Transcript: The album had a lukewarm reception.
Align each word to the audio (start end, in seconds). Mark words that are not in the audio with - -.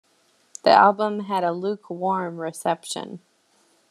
The 0.63 0.71
album 0.71 1.19
had 1.25 1.43
a 1.43 1.51
lukewarm 1.51 2.37
reception. 2.39 3.19